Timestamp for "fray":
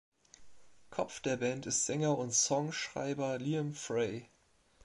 3.75-4.27